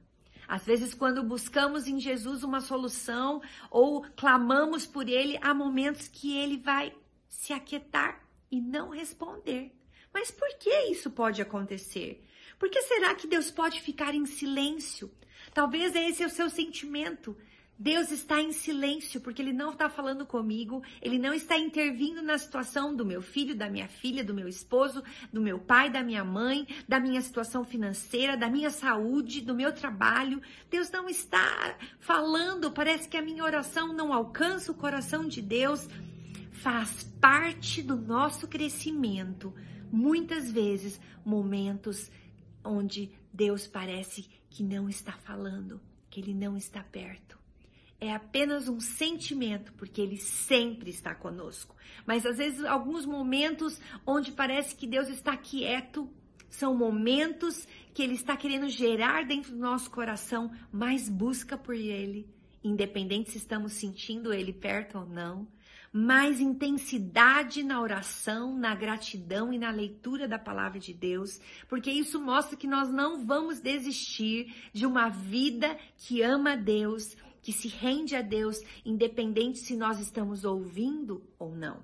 Às 0.48 0.64
vezes, 0.64 0.94
quando 0.94 1.24
buscamos 1.24 1.88
em 1.88 2.00
Jesus 2.00 2.44
uma 2.44 2.62
solução 2.62 3.42
ou 3.72 4.04
clamamos 4.16 4.86
por 4.86 5.10
Ele, 5.10 5.40
há 5.42 5.56
momentos 5.56 6.08
que 6.08 6.38
Ele 6.38 6.56
vai 6.56 6.94
se 7.28 7.52
aquietar 7.52 8.22
e 8.52 8.62
não 8.62 8.92
responder. 8.92 9.76
Mas 10.14 10.30
por 10.30 10.48
que 10.60 10.92
isso 10.92 11.10
pode 11.10 11.42
acontecer? 11.42 12.24
Por 12.60 12.70
que 12.70 12.84
será 12.84 13.16
que 13.16 13.26
Deus 13.26 13.50
pode 13.50 13.82
ficar 13.82 14.14
em 14.14 14.28
silêncio? 14.28 15.12
Talvez 15.52 15.96
esse 15.96 16.22
é 16.22 16.28
o 16.28 16.30
seu 16.30 16.48
sentimento. 16.48 17.36
Deus 17.80 18.10
está 18.10 18.42
em 18.42 18.52
silêncio 18.52 19.22
porque 19.22 19.40
Ele 19.40 19.54
não 19.54 19.72
está 19.72 19.88
falando 19.88 20.26
comigo, 20.26 20.82
Ele 21.00 21.20
não 21.20 21.32
está 21.32 21.58
intervindo 21.60 22.24
na 22.24 22.36
situação 22.38 22.96
do 22.96 23.06
meu 23.06 23.22
filho, 23.22 23.56
da 23.56 23.70
minha 23.70 23.88
filha, 23.88 24.24
do 24.24 24.34
meu 24.34 24.48
esposo, 24.48 25.04
do 25.32 25.40
meu 25.40 25.60
pai, 25.60 25.92
da 25.92 26.02
minha 26.02 26.24
mãe, 26.24 26.68
da 26.88 27.00
minha 27.00 27.22
situação 27.22 27.64
financeira, 27.64 28.36
da 28.36 28.50
minha 28.50 28.72
saúde, 28.72 29.42
do 29.42 29.54
meu 29.54 29.72
trabalho. 29.72 30.42
Deus 30.72 30.90
não 30.90 31.08
está 31.08 31.78
falando, 32.00 32.72
parece 32.72 33.08
que 33.08 33.18
a 33.18 33.22
minha 33.22 33.44
oração 33.44 33.94
não 33.94 34.12
alcança 34.12 34.72
o 34.72 34.76
coração 34.76 35.28
de 35.28 35.42
Deus. 35.42 35.88
Faz 36.52 37.04
parte 37.22 37.84
do 37.84 37.96
nosso 37.96 38.48
crescimento, 38.48 39.54
muitas 39.92 40.52
vezes, 40.52 41.00
momentos 41.24 42.10
onde 42.64 43.12
Deus 43.32 43.68
parece 43.68 44.28
que 44.50 44.64
não 44.64 44.90
está 44.90 45.12
falando, 45.12 45.80
que 46.10 46.20
Ele 46.20 46.34
não 46.34 46.58
está 46.58 46.82
perto 46.82 47.37
é 48.00 48.13
apenas 48.13 48.68
um 48.68 48.80
sentimento, 48.80 49.74
porque 49.74 50.01
Ele 50.01 50.18
sempre 50.18 50.89
está 50.89 51.16
conosco. 51.16 51.75
Mas 52.06 52.25
às 52.25 52.38
vezes, 52.38 52.63
alguns 52.63 53.06
momentos 53.06 53.80
onde 54.06 54.32
parece 54.32 54.75
que 54.75 54.88
Deus 54.88 55.10
está 55.10 55.36
quieto, 55.36 56.10
são 56.50 56.75
momentos 56.75 57.68
que 57.94 58.01
Ele 58.04 58.13
está 58.13 58.38
querendo 58.38 58.70
gerar 58.70 59.25
dentro 59.25 59.51
do 59.51 59.58
nosso 59.58 59.89
coração 59.89 60.51
mais 60.72 61.10
busca 61.10 61.58
por 61.58 61.75
Ele, 61.75 62.30
independente 62.63 63.32
se 63.32 63.38
estamos 63.38 63.74
sentindo 63.74 64.34
Ele 64.34 64.54
perto 64.54 65.00
ou 65.00 65.06
não. 65.06 65.48
Mais 65.92 66.39
intensidade 66.39 67.63
na 67.63 67.82
oração, 67.82 68.56
na 68.56 68.75
gratidão 68.75 69.51
e 69.51 69.58
na 69.58 69.72
leitura 69.72 70.27
da 70.27 70.38
palavra 70.38 70.80
de 70.80 70.94
Deus, 70.94 71.39
porque 71.68 71.89
isso 71.89 72.22
mostra 72.22 72.58
que 72.58 72.68
nós 72.68 72.89
não 72.89 73.25
vamos 73.25 73.60
desistir 73.60 74.54
de 74.74 74.86
uma 74.86 75.10
vida 75.10 75.75
que 75.98 76.22
ama 76.22 76.56
Deus, 76.56 77.16
que 77.48 77.54
se 77.54 77.70
rende 77.70 78.13
a 78.13 78.22
Deus, 78.22 78.62
independente 78.84 79.60
se 79.60 79.77
nós 79.77 80.01
estamos 80.01 80.44
ouvindo 80.44 81.24
ou 81.39 81.56
não. 81.56 81.82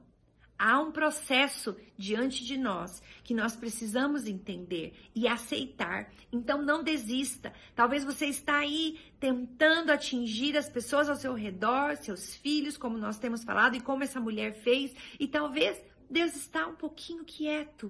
Há 0.60 0.82
um 0.82 0.92
processo 0.92 1.78
diante 1.98 2.44
de 2.44 2.58
nós 2.58 3.02
que 3.24 3.34
nós 3.34 3.56
precisamos 3.56 4.28
entender 4.28 4.94
e 5.16 5.26
aceitar. 5.26 6.12
Então 6.34 6.62
não 6.62 6.84
desista. 6.84 7.54
Talvez 7.74 8.04
você 8.04 8.26
está 8.26 8.58
aí 8.58 9.00
tentando 9.22 9.94
atingir 9.94 10.58
as 10.58 10.68
pessoas 10.68 11.08
ao 11.08 11.16
seu 11.16 11.34
redor, 11.34 11.96
seus 11.96 12.36
filhos, 12.36 12.76
como 12.76 12.98
nós 12.98 13.18
temos 13.18 13.46
falado 13.46 13.78
e 13.78 13.80
como 13.80 14.04
essa 14.04 14.20
mulher 14.20 14.56
fez, 14.56 14.94
e 15.18 15.30
talvez 15.30 15.82
Deus 16.10 16.36
está 16.36 16.68
um 16.68 16.76
pouquinho 16.76 17.24
quieto. 17.24 17.90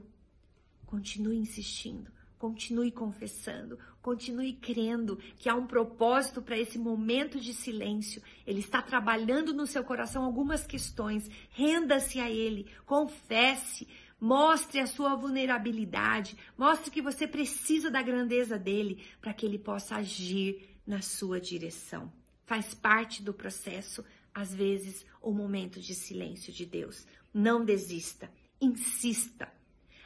Continue 0.86 1.38
insistindo 1.38 2.12
Continue 2.44 2.92
confessando, 2.92 3.80
continue 4.02 4.52
crendo 4.52 5.18
que 5.38 5.48
há 5.48 5.56
um 5.56 5.66
propósito 5.66 6.42
para 6.42 6.60
esse 6.60 6.78
momento 6.78 7.40
de 7.40 7.54
silêncio. 7.54 8.22
Ele 8.46 8.60
está 8.60 8.82
trabalhando 8.82 9.54
no 9.54 9.66
seu 9.66 9.82
coração 9.82 10.26
algumas 10.26 10.68
questões. 10.68 11.32
Renda-se 11.52 12.20
a 12.20 12.30
Ele, 12.30 12.68
confesse, 12.86 13.88
mostre 14.20 14.82
a 14.82 14.88
sua 14.88 15.16
vulnerabilidade, 15.16 16.36
mostre 16.58 16.92
que 16.92 17.02
você 17.02 17.26
precisa 17.26 17.90
da 17.90 18.02
grandeza 18.02 18.60
dele 18.60 19.02
para 19.22 19.34
que 19.34 19.46
ele 19.46 19.58
possa 19.58 19.96
agir 19.96 20.68
na 20.86 21.02
sua 21.02 21.40
direção. 21.40 22.12
Faz 22.46 22.74
parte 22.74 23.24
do 23.24 23.34
processo, 23.34 24.04
às 24.36 24.54
vezes, 24.54 25.06
o 25.22 25.32
momento 25.32 25.80
de 25.80 25.96
silêncio 25.96 26.52
de 26.52 26.66
Deus. 26.66 27.08
Não 27.34 27.64
desista, 27.64 28.30
insista. 28.60 29.50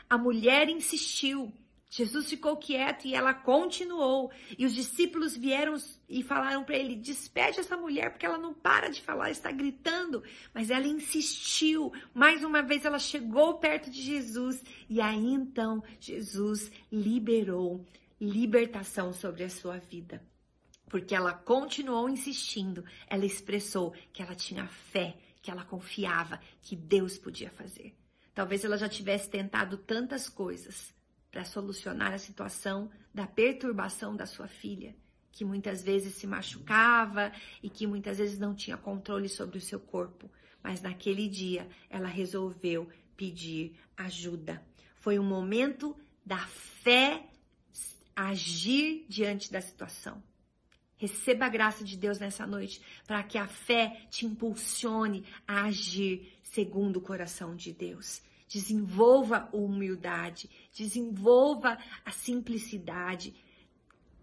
A 0.08 0.20
mulher 0.20 0.70
insistiu. 0.70 1.52
Jesus 1.90 2.30
ficou 2.30 2.58
quieto 2.58 3.06
e 3.06 3.16
ela 3.16 3.34
continuou. 3.34 4.30
E 4.58 4.66
os 4.66 4.74
discípulos 4.74 5.38
vieram 5.38 5.76
e 6.10 6.22
falaram 6.22 6.64
para 6.64 6.76
ele: 6.76 6.96
despede 6.96 7.60
essa 7.60 7.78
mulher, 7.78 8.12
porque 8.12 8.26
ela 8.26 8.38
não 8.38 8.54
para 8.54 8.90
de 8.90 9.02
falar, 9.02 9.32
está 9.32 9.52
gritando. 9.52 10.22
Mas 10.54 10.70
ela 10.70 10.88
insistiu. 10.88 11.92
Mais 12.14 12.44
uma 12.44 12.62
vez 12.62 12.84
ela 12.84 13.00
chegou 13.00 13.58
perto 13.58 13.90
de 13.90 14.02
Jesus. 14.02 14.62
E 14.90 15.00
aí 15.00 15.34
então 15.34 15.82
Jesus 16.00 16.70
liberou 16.92 17.86
libertação 18.20 19.14
sobre 19.14 19.44
a 19.44 19.50
sua 19.50 19.78
vida. 19.78 20.22
Porque 20.90 21.16
ela 21.16 21.34
continuou 21.34 22.10
insistindo. 22.10 22.84
Ela 23.08 23.26
expressou 23.26 23.94
que 24.12 24.22
ela 24.22 24.36
tinha 24.36 24.68
fé, 24.68 25.16
que 25.42 25.50
ela 25.50 25.64
confiava 25.64 26.40
que 26.62 26.76
Deus 26.76 27.18
podia 27.18 27.50
fazer. 27.50 27.96
Talvez 28.34 28.64
ela 28.64 28.78
já 28.78 28.90
tivesse 28.90 29.30
tentado 29.30 29.78
tantas 29.78 30.30
coisas 30.30 30.97
para 31.32 31.46
solucionar 31.46 32.14
a 32.14 32.18
situação 32.18 32.90
da 33.14 33.28
perturbação 33.28 34.16
da 34.16 34.26
sua 34.26 34.48
filha, 34.48 34.96
que 35.32 35.46
muitas 35.46 35.84
vezes 35.84 36.16
se 36.16 36.26
machucava 36.26 37.32
e 37.62 37.70
que 37.70 37.86
muitas 37.86 38.18
vezes 38.18 38.40
não 38.40 38.56
tinha 38.56 38.78
controle 38.78 39.30
sobre 39.30 39.58
o 39.58 39.62
seu 39.62 39.80
corpo. 39.80 40.32
Mas 40.64 40.82
naquele 40.82 41.28
dia 41.28 41.68
ela 41.90 42.08
resolveu 42.08 42.90
pedir 43.16 43.76
ajuda. 43.96 44.64
Foi 44.96 45.20
um 45.20 45.24
momento 45.24 45.96
da 46.26 46.40
fé 46.40 47.26
agir 48.16 49.06
diante 49.08 49.52
da 49.52 49.62
situação. 49.62 50.22
Receba 50.98 51.46
a 51.46 51.50
graça 51.50 51.84
de 51.84 51.96
Deus 51.96 52.18
nessa 52.18 52.48
noite 52.48 52.82
para 53.06 53.22
que 53.22 53.38
a 53.38 53.48
fé 53.48 54.02
te 54.10 54.26
impulsione 54.26 55.24
a 55.48 55.66
agir 55.66 56.34
segundo 56.42 56.98
o 56.98 57.02
coração 57.02 57.56
de 57.56 57.72
Deus. 57.72 58.22
Desenvolva 58.48 59.50
a 59.52 59.56
humildade, 59.56 60.50
desenvolva 60.74 61.78
a 62.06 62.12
simplicidade. 62.12 63.34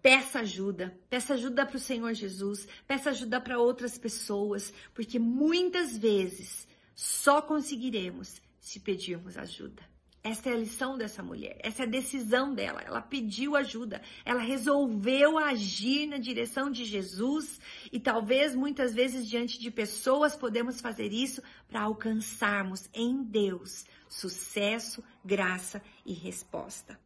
Peça 0.01 0.39
ajuda, 0.39 0.97
peça 1.09 1.33
ajuda 1.33 1.65
para 1.65 1.77
o 1.77 1.79
Senhor 1.79 2.13
Jesus, 2.13 2.67
peça 2.87 3.09
ajuda 3.09 3.41
para 3.41 3.59
outras 3.59 3.97
pessoas, 3.97 4.73
porque 4.93 5.17
muitas 5.17 5.97
vezes 5.97 6.67
só 6.93 7.41
conseguiremos 7.41 8.41
se 8.59 8.79
pedirmos 8.79 9.37
ajuda. 9.37 9.94
Essa 10.25 10.49
é 10.49 10.53
a 10.53 10.57
lição 10.57 10.97
dessa 10.97 11.21
mulher, 11.21 11.55
essa 11.59 11.83
é 11.83 11.85
a 11.85 11.89
decisão 11.89 12.51
dela. 12.51 12.81
Ela 12.81 12.99
pediu 12.99 13.55
ajuda, 13.55 14.01
ela 14.25 14.41
resolveu 14.41 15.37
agir 15.37 16.07
na 16.07 16.17
direção 16.17 16.71
de 16.71 16.83
Jesus 16.83 17.61
e 17.91 17.99
talvez 17.99 18.55
muitas 18.55 18.95
vezes 18.95 19.29
diante 19.29 19.59
de 19.59 19.69
pessoas 19.69 20.35
podemos 20.35 20.81
fazer 20.81 21.13
isso 21.13 21.43
para 21.67 21.83
alcançarmos 21.83 22.89
em 22.91 23.21
Deus 23.21 23.85
sucesso, 24.09 25.03
graça 25.23 25.79
e 26.03 26.11
resposta. 26.13 26.99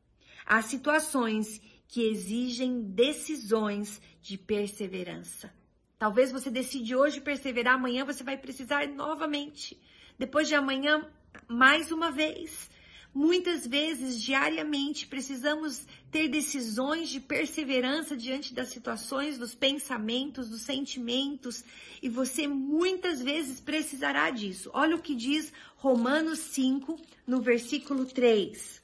Há 0.46 0.62
situações 0.62 1.62
que 1.90 2.08
exigem 2.10 2.82
decisões 2.84 4.02
de 4.22 4.38
perseverança. 4.38 5.54
Talvez 5.98 6.32
você 6.32 6.50
decide 6.50 6.96
hoje 6.96 7.20
perseverar, 7.20 7.76
amanhã 7.76 8.06
você 8.06 8.24
vai 8.24 8.38
precisar 8.38 8.88
novamente. 8.88 9.78
Depois 10.18 10.48
de 10.48 10.56
amanhã, 10.56 11.06
mais 11.50 11.92
uma 11.92 12.12
vez. 12.12 12.70
Muitas 13.13 13.66
vezes, 13.66 14.22
diariamente, 14.22 15.08
precisamos 15.08 15.86
ter 16.12 16.28
decisões 16.28 17.10
de 17.10 17.20
perseverança 17.20 18.16
diante 18.16 18.54
das 18.54 18.70
situações, 18.70 19.38
dos 19.38 19.56
pensamentos, 19.56 20.50
dos 20.50 20.62
sentimentos, 20.62 21.63
e 22.01 22.08
você 22.08 22.48
muitas 22.48 23.22
vezes 23.22 23.60
precisará 23.60 24.30
disso. 24.30 24.70
Olha 24.74 24.96
o 24.96 25.01
que 25.01 25.16
diz 25.16 25.51
Romanos 25.78 26.39
5, 26.39 27.00
no 27.25 27.42
versículo 27.42 28.06
3. 28.06 28.82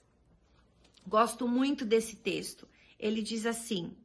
Gosto 1.07 1.47
muito 1.47 1.85
desse 1.85 2.15
texto. 2.15 2.67
Ele 2.99 3.21
diz 3.21 3.45
assim, 3.45 3.95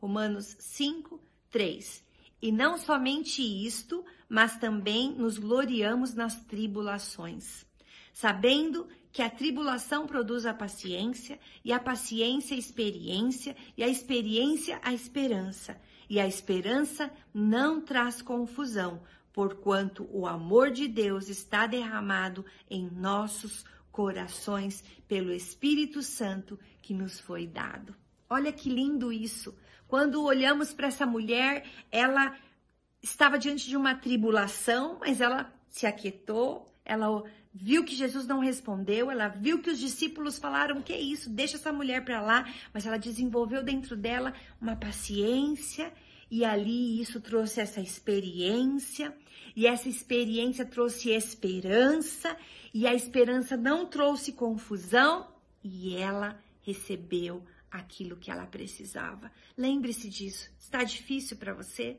Romanos 0.00 0.56
5, 0.58 1.20
3. 1.50 2.02
E 2.40 2.50
não 2.50 2.78
somente 2.78 3.42
isto, 3.42 4.02
mas 4.26 4.56
também 4.56 5.12
nos 5.12 5.36
gloriamos 5.36 6.14
nas 6.14 6.42
tribulações, 6.44 7.66
sabendo 8.14 8.88
que 9.12 9.22
a 9.22 9.30
tribulação 9.30 10.06
produz 10.06 10.46
a 10.46 10.54
paciência, 10.54 11.38
e 11.64 11.72
a 11.72 11.80
paciência 11.80 12.54
a 12.54 12.58
experiência, 12.58 13.56
e 13.76 13.82
a 13.82 13.88
experiência 13.88 14.80
a 14.82 14.92
esperança. 14.92 15.80
E 16.08 16.18
a 16.18 16.26
esperança 16.26 17.10
não 17.32 17.80
traz 17.80 18.22
confusão, 18.22 19.02
porquanto 19.32 20.08
o 20.12 20.26
amor 20.26 20.70
de 20.70 20.88
Deus 20.88 21.28
está 21.28 21.66
derramado 21.66 22.44
em 22.68 22.88
nossos 22.90 23.64
corações 23.90 24.84
pelo 25.08 25.32
Espírito 25.32 26.02
Santo 26.02 26.58
que 26.80 26.94
nos 26.94 27.18
foi 27.18 27.46
dado. 27.46 27.94
Olha 28.28 28.52
que 28.52 28.68
lindo 28.68 29.12
isso. 29.12 29.56
Quando 29.88 30.22
olhamos 30.22 30.72
para 30.72 30.86
essa 30.86 31.04
mulher, 31.04 31.66
ela 31.90 32.36
estava 33.02 33.38
diante 33.38 33.68
de 33.68 33.76
uma 33.76 33.94
tribulação, 33.94 34.98
mas 35.00 35.20
ela 35.20 35.52
se 35.68 35.86
aquietou, 35.86 36.66
ela 36.84 37.24
viu 37.52 37.84
que 37.84 37.94
Jesus 37.94 38.26
não 38.26 38.40
respondeu, 38.40 39.10
ela 39.10 39.28
viu 39.28 39.60
que 39.60 39.70
os 39.70 39.78
discípulos 39.78 40.38
falaram: 40.38 40.82
"Que 40.82 40.96
isso? 40.96 41.30
Deixa 41.30 41.56
essa 41.56 41.72
mulher 41.72 42.04
para 42.04 42.20
lá", 42.20 42.46
mas 42.72 42.86
ela 42.86 42.98
desenvolveu 42.98 43.62
dentro 43.62 43.96
dela 43.96 44.34
uma 44.60 44.76
paciência 44.76 45.92
e 46.30 46.44
ali 46.44 47.00
isso 47.00 47.20
trouxe 47.20 47.60
essa 47.60 47.80
experiência, 47.80 49.14
e 49.56 49.66
essa 49.66 49.88
experiência 49.88 50.64
trouxe 50.64 51.10
esperança, 51.10 52.36
e 52.72 52.86
a 52.86 52.94
esperança 52.94 53.56
não 53.56 53.86
trouxe 53.86 54.32
confusão, 54.32 55.28
e 55.62 55.96
ela 55.96 56.40
recebeu 56.62 57.44
aquilo 57.68 58.16
que 58.16 58.30
ela 58.30 58.46
precisava. 58.46 59.30
Lembre-se 59.58 60.08
disso. 60.08 60.48
Está 60.58 60.84
difícil 60.84 61.36
para 61.36 61.52
você? 61.52 61.98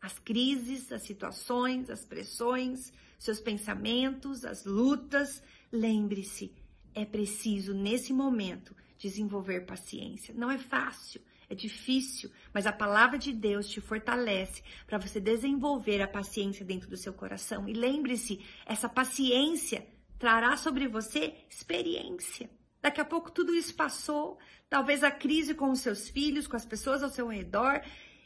As 0.00 0.18
crises, 0.18 0.90
as 0.90 1.02
situações, 1.02 1.90
as 1.90 2.04
pressões, 2.04 2.92
seus 3.18 3.40
pensamentos, 3.40 4.44
as 4.44 4.64
lutas. 4.64 5.42
Lembre-se, 5.72 6.54
é 6.94 7.04
preciso 7.04 7.74
nesse 7.74 8.12
momento 8.12 8.74
desenvolver 8.98 9.66
paciência. 9.66 10.34
Não 10.34 10.50
é 10.50 10.58
fácil, 10.58 11.20
é 11.48 11.54
difícil, 11.54 12.30
mas 12.52 12.66
a 12.66 12.72
palavra 12.72 13.18
de 13.18 13.32
Deus 13.32 13.68
te 13.68 13.80
fortalece 13.80 14.62
para 14.86 14.98
você 14.98 15.20
desenvolver 15.20 16.00
a 16.00 16.08
paciência 16.08 16.64
dentro 16.64 16.88
do 16.88 16.96
seu 16.96 17.12
coração. 17.12 17.68
E 17.68 17.72
lembre-se, 17.72 18.44
essa 18.64 18.88
paciência 18.88 19.86
trará 20.18 20.56
sobre 20.56 20.88
você 20.88 21.34
experiência. 21.48 22.50
Daqui 22.80 23.00
a 23.00 23.04
pouco 23.04 23.30
tudo 23.30 23.54
isso 23.54 23.74
passou, 23.74 24.38
talvez 24.68 25.02
a 25.02 25.10
crise 25.10 25.54
com 25.54 25.70
os 25.70 25.80
seus 25.80 26.08
filhos, 26.08 26.46
com 26.46 26.56
as 26.56 26.64
pessoas 26.64 27.02
ao 27.02 27.10
seu 27.10 27.26
redor, 27.28 27.82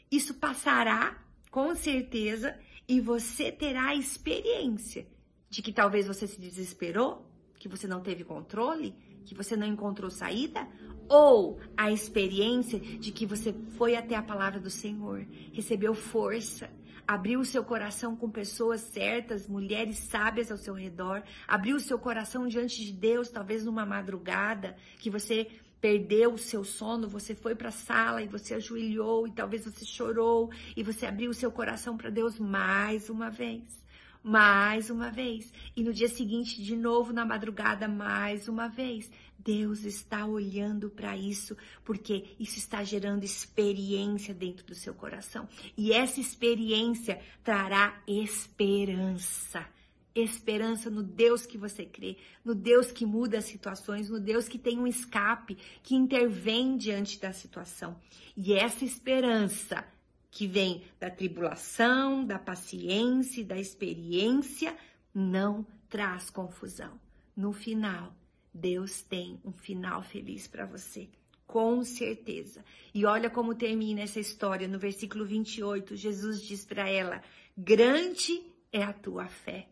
isso 0.09 0.35
passará 0.35 1.23
com 1.49 1.75
certeza 1.75 2.57
e 2.87 2.99
você 2.99 3.51
terá 3.51 3.89
a 3.89 3.95
experiência 3.95 5.07
de 5.49 5.61
que 5.61 5.73
talvez 5.73 6.07
você 6.07 6.27
se 6.27 6.39
desesperou, 6.39 7.25
que 7.59 7.67
você 7.67 7.87
não 7.87 8.01
teve 8.01 8.23
controle, 8.23 8.95
que 9.25 9.35
você 9.35 9.55
não 9.55 9.67
encontrou 9.67 10.09
saída, 10.09 10.67
ou 11.07 11.59
a 11.75 11.91
experiência 11.91 12.79
de 12.79 13.11
que 13.11 13.25
você 13.25 13.53
foi 13.77 13.95
até 13.95 14.15
a 14.15 14.23
palavra 14.23 14.59
do 14.59 14.69
Senhor, 14.69 15.25
recebeu 15.51 15.93
força, 15.93 16.69
abriu 17.05 17.39
o 17.41 17.45
seu 17.45 17.63
coração 17.63 18.15
com 18.15 18.29
pessoas 18.29 18.81
certas, 18.81 19.47
mulheres 19.47 19.97
sábias 19.97 20.51
ao 20.51 20.57
seu 20.57 20.73
redor, 20.73 21.23
abriu 21.47 21.75
o 21.75 21.79
seu 21.81 21.99
coração 21.99 22.47
diante 22.47 22.83
de 22.83 22.93
Deus, 22.93 23.29
talvez 23.29 23.65
numa 23.65 23.85
madrugada, 23.85 24.75
que 24.99 25.09
você 25.09 25.47
perdeu 25.81 26.33
o 26.33 26.37
seu 26.37 26.63
sono, 26.63 27.09
você 27.09 27.33
foi 27.33 27.55
para 27.55 27.69
a 27.69 27.71
sala 27.71 28.21
e 28.21 28.27
você 28.27 28.53
ajoelhou 28.53 29.27
e 29.27 29.31
talvez 29.31 29.65
você 29.65 29.83
chorou 29.83 30.51
e 30.77 30.83
você 30.83 31.07
abriu 31.07 31.31
o 31.31 31.33
seu 31.33 31.51
coração 31.51 31.97
para 31.97 32.11
Deus 32.11 32.37
mais 32.37 33.09
uma 33.09 33.31
vez. 33.31 33.81
Mais 34.23 34.91
uma 34.91 35.09
vez. 35.09 35.51
E 35.75 35.83
no 35.83 35.91
dia 35.91 36.07
seguinte, 36.07 36.61
de 36.61 36.75
novo 36.75 37.11
na 37.11 37.25
madrugada, 37.25 37.87
mais 37.87 38.47
uma 38.47 38.67
vez. 38.67 39.09
Deus 39.39 39.83
está 39.83 40.27
olhando 40.27 40.91
para 40.91 41.17
isso, 41.17 41.57
porque 41.83 42.35
isso 42.39 42.59
está 42.59 42.83
gerando 42.83 43.23
experiência 43.23 44.31
dentro 44.31 44.63
do 44.63 44.75
seu 44.75 44.93
coração. 44.93 45.49
E 45.75 45.91
essa 45.91 46.19
experiência 46.19 47.19
trará 47.43 47.99
esperança. 48.07 49.65
Esperança 50.13 50.89
no 50.89 51.01
Deus 51.01 51.45
que 51.45 51.57
você 51.57 51.85
crê, 51.85 52.17
no 52.43 52.53
Deus 52.53 52.91
que 52.91 53.05
muda 53.05 53.37
as 53.37 53.45
situações, 53.45 54.09
no 54.09 54.19
Deus 54.19 54.49
que 54.49 54.59
tem 54.59 54.77
um 54.77 54.87
escape, 54.87 55.57
que 55.81 55.95
intervém 55.95 56.75
diante 56.75 57.19
da 57.19 57.31
situação. 57.31 57.97
E 58.35 58.53
essa 58.53 58.83
esperança 58.83 59.85
que 60.31 60.47
vem 60.47 60.83
da 60.99 61.09
tribulação, 61.09 62.25
da 62.25 62.39
paciência 62.39 63.43
da 63.43 63.57
experiência 63.57 64.75
não 65.13 65.65
traz 65.89 66.29
confusão. 66.29 66.99
No 67.35 67.51
final, 67.51 68.15
Deus 68.53 69.01
tem 69.01 69.39
um 69.43 69.51
final 69.51 70.01
feliz 70.01 70.47
para 70.47 70.65
você. 70.65 71.09
Com 71.45 71.83
certeza. 71.83 72.63
E 72.93 73.05
olha 73.05 73.29
como 73.29 73.53
termina 73.53 74.01
essa 74.01 74.21
história 74.21 74.69
no 74.69 74.79
versículo 74.79 75.25
28. 75.25 75.97
Jesus 75.97 76.41
diz 76.41 76.65
para 76.65 76.89
ela: 76.89 77.21
Grande 77.57 78.41
é 78.71 78.81
a 78.81 78.93
tua 78.93 79.27
fé. 79.27 79.67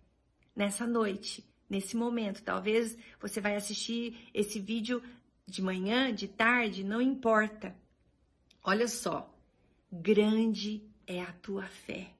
Nessa 0.56 0.86
noite, 0.86 1.44
nesse 1.70 1.96
momento, 1.96 2.44
talvez 2.44 2.98
você 3.20 3.40
vai 3.40 3.56
assistir 3.56 4.30
esse 4.34 4.60
vídeo 4.60 5.02
de 5.46 5.62
manhã, 5.62 6.14
de 6.14 6.28
tarde, 6.28 6.84
não 6.84 7.02
importa. 7.02 7.76
Olha 8.64 8.88
só, 8.88 9.34
grande 9.92 10.84
é 11.08 11.22
a 11.22 11.32
tua 11.34 11.66
fé. 11.68 12.12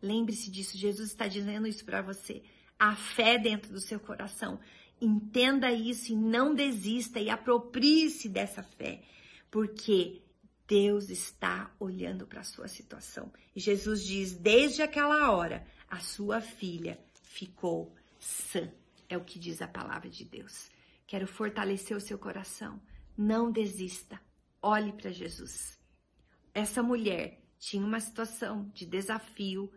Lembre-se 0.00 0.50
disso, 0.50 0.76
Jesus 0.76 1.10
está 1.10 1.26
dizendo 1.26 1.66
isso 1.66 1.84
para 1.84 2.02
você. 2.02 2.42
A 2.78 2.94
fé 2.94 3.38
dentro 3.38 3.72
do 3.72 3.80
seu 3.80 3.98
coração. 3.98 4.60
Entenda 5.00 5.72
isso 5.72 6.12
e 6.12 6.16
não 6.16 6.54
desista 6.54 7.18
e 7.18 7.28
aproprie-se 7.28 8.28
dessa 8.28 8.62
fé, 8.62 9.02
porque 9.50 10.22
Deus 10.66 11.10
está 11.10 11.74
olhando 11.78 12.26
para 12.26 12.40
a 12.40 12.44
sua 12.44 12.66
situação. 12.66 13.32
E 13.54 13.60
Jesus 13.60 14.04
diz: 14.04 14.34
desde 14.34 14.82
aquela 14.82 15.30
hora, 15.30 15.66
a 15.88 16.00
sua 16.00 16.40
filha 16.40 16.98
ficou 17.36 17.94
sã. 18.18 18.72
É 19.08 19.16
o 19.16 19.24
que 19.24 19.38
diz 19.38 19.62
a 19.62 19.68
palavra 19.68 20.10
de 20.10 20.24
Deus. 20.24 20.70
Quero 21.06 21.26
fortalecer 21.26 21.96
o 21.96 22.00
seu 22.00 22.18
coração. 22.18 22.80
Não 23.16 23.50
desista. 23.50 24.20
Olhe 24.60 24.92
para 24.92 25.10
Jesus. 25.10 25.80
Essa 26.52 26.82
mulher 26.82 27.40
tinha 27.58 27.84
uma 27.84 28.00
situação 28.00 28.68
de 28.74 28.84
desafio 28.84 29.72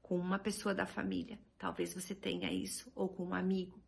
com 0.00 0.18
uma 0.18 0.38
pessoa 0.38 0.74
da 0.74 0.86
família. 0.86 1.38
Talvez 1.58 1.94
você 1.94 2.14
tenha 2.14 2.52
isso, 2.52 2.90
ou 2.94 3.08
com 3.08 3.26
um 3.26 3.34
amigo 3.34 3.82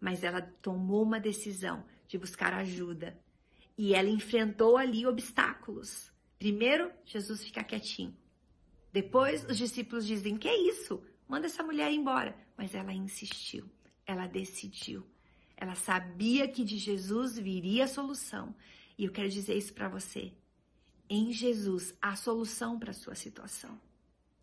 mas 0.00 0.24
ela 0.24 0.40
tomou 0.40 1.02
uma 1.02 1.20
decisão 1.20 1.84
de 2.08 2.16
buscar 2.16 2.54
ajuda 2.54 3.20
e 3.76 3.94
ela 3.94 4.08
enfrentou 4.08 4.76
ali 4.76 5.06
obstáculos. 5.06 6.10
Primeiro, 6.38 6.90
Jesus 7.04 7.44
fica 7.44 7.62
quietinho. 7.62 8.16
Depois, 8.92 9.44
os 9.44 9.58
discípulos 9.58 10.06
dizem: 10.06 10.36
Que 10.36 10.48
é 10.48 10.56
isso? 10.68 11.04
Manda 11.30 11.46
essa 11.46 11.62
mulher 11.62 11.92
embora. 11.92 12.36
Mas 12.56 12.74
ela 12.74 12.92
insistiu, 12.92 13.64
ela 14.04 14.26
decidiu. 14.26 15.06
Ela 15.56 15.76
sabia 15.76 16.48
que 16.48 16.64
de 16.64 16.76
Jesus 16.76 17.38
viria 17.38 17.84
a 17.84 17.88
solução. 17.88 18.52
E 18.98 19.04
eu 19.04 19.12
quero 19.12 19.28
dizer 19.28 19.56
isso 19.56 19.72
para 19.72 19.88
você. 19.88 20.32
Em 21.08 21.32
Jesus 21.32 21.94
há 22.02 22.16
solução 22.16 22.80
para 22.80 22.90
a 22.90 22.94
sua 22.94 23.14
situação. 23.14 23.80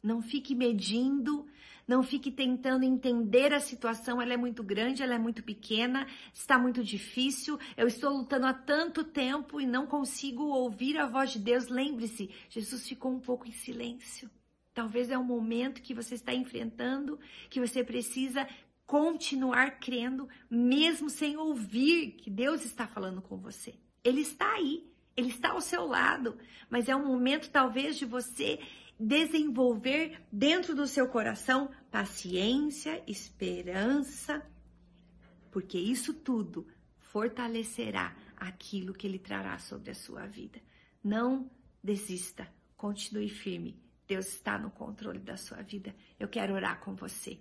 Não 0.02 0.22
fique 0.22 0.56
medindo, 0.56 1.46
não 1.86 2.02
fique 2.02 2.32
tentando 2.32 2.86
entender 2.86 3.54
a 3.54 3.60
situação, 3.60 4.22
ela 4.22 4.34
é 4.34 4.38
muito 4.38 4.64
grande, 4.64 5.04
ela 5.04 5.16
é 5.16 5.20
muito 5.20 5.44
pequena, 5.44 6.08
está 6.34 6.58
muito 6.58 6.82
difícil. 6.82 7.60
Eu 7.76 7.88
estou 7.88 8.16
lutando 8.16 8.46
há 8.46 8.54
tanto 8.54 9.04
tempo 9.04 9.60
e 9.60 9.66
não 9.66 9.86
consigo 9.86 10.44
ouvir 10.44 10.98
a 10.98 11.06
voz 11.06 11.32
de 11.32 11.40
Deus. 11.40 11.68
Lembre-se, 11.68 12.30
Jesus 12.50 12.88
ficou 12.88 13.12
um 13.12 13.20
pouco 13.20 13.46
em 13.46 13.52
silêncio. 13.52 14.30
Talvez 14.78 15.10
é 15.10 15.18
um 15.18 15.24
momento 15.24 15.82
que 15.82 15.92
você 15.92 16.14
está 16.14 16.36
enfrentando, 16.36 17.20
que 17.50 17.60
você 17.60 17.84
precisa 17.84 18.48
continuar 18.86 19.80
crendo, 19.80 20.30
mesmo 20.48 21.10
sem 21.10 21.36
ouvir 21.36 22.12
que 22.12 22.30
Deus 22.30 22.64
está 22.64 22.86
falando 22.86 23.20
com 23.20 23.38
você. 23.38 23.74
Ele 24.04 24.22
está 24.22 24.54
aí, 24.54 24.88
ele 25.16 25.30
está 25.30 25.50
ao 25.50 25.62
seu 25.62 25.88
lado, 25.88 26.38
mas 26.70 26.88
é 26.88 26.96
um 26.96 27.08
momento 27.08 27.50
talvez 27.50 27.98
de 27.98 28.06
você 28.06 28.60
desenvolver 29.00 30.22
dentro 30.32 30.76
do 30.76 30.86
seu 30.86 31.08
coração 31.08 31.72
paciência, 31.90 33.04
esperança, 33.08 34.48
porque 35.50 35.80
isso 35.80 36.14
tudo 36.14 36.68
fortalecerá 37.00 38.16
aquilo 38.36 38.94
que 38.94 39.08
ele 39.08 39.18
trará 39.18 39.58
sobre 39.58 39.90
a 39.90 39.96
sua 39.96 40.28
vida. 40.28 40.62
Não 41.04 41.50
desista, 41.84 42.48
continue 42.76 43.28
firme. 43.28 43.87
Deus 44.08 44.28
está 44.28 44.58
no 44.58 44.72
controle 44.72 45.20
da 45.20 45.36
sua 45.36 45.62
vida. 45.62 45.96
Eu 46.20 46.28
quero 46.28 46.54
orar 46.54 46.80
com 46.80 46.96
você. 46.96 47.40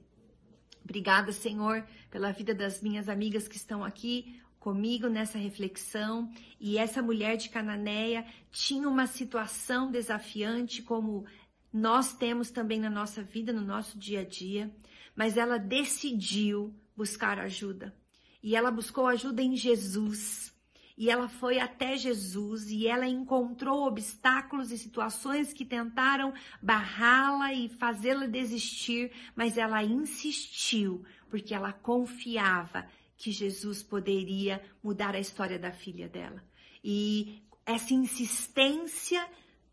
Obrigada, 0.82 1.32
Senhor, 1.32 1.86
pela 2.10 2.32
vida 2.32 2.54
das 2.54 2.82
minhas 2.82 3.08
amigas 3.08 3.48
que 3.48 3.56
estão 3.56 3.84
aqui 3.84 4.40
comigo 4.58 5.08
nessa 5.08 5.38
reflexão. 5.38 6.30
E 6.60 6.76
essa 6.76 7.00
mulher 7.02 7.36
de 7.36 7.48
Cananeia 7.48 8.26
tinha 8.50 8.88
uma 8.88 9.06
situação 9.06 9.90
desafiante, 9.90 10.82
como 10.82 11.24
nós 11.72 12.14
temos 12.14 12.50
também 12.50 12.80
na 12.80 12.90
nossa 12.90 13.22
vida, 13.22 13.52
no 13.52 13.60
nosso 13.60 13.98
dia 13.98 14.20
a 14.20 14.24
dia, 14.24 14.74
mas 15.14 15.36
ela 15.36 15.58
decidiu 15.58 16.74
buscar 16.96 17.38
ajuda. 17.38 17.94
E 18.42 18.56
ela 18.56 18.70
buscou 18.70 19.06
ajuda 19.06 19.42
em 19.42 19.56
Jesus. 19.56 20.55
E 20.96 21.10
ela 21.10 21.28
foi 21.28 21.58
até 21.58 21.96
Jesus 21.96 22.70
e 22.70 22.86
ela 22.86 23.06
encontrou 23.06 23.86
obstáculos 23.86 24.72
e 24.72 24.78
situações 24.78 25.52
que 25.52 25.64
tentaram 25.64 26.32
barrá-la 26.62 27.52
e 27.52 27.68
fazê-la 27.68 28.26
desistir, 28.26 29.12
mas 29.34 29.58
ela 29.58 29.84
insistiu, 29.84 31.04
porque 31.28 31.54
ela 31.54 31.72
confiava 31.72 32.86
que 33.16 33.30
Jesus 33.30 33.82
poderia 33.82 34.62
mudar 34.82 35.14
a 35.14 35.20
história 35.20 35.58
da 35.58 35.70
filha 35.70 36.08
dela. 36.08 36.42
E 36.82 37.42
essa 37.66 37.92
insistência 37.92 39.26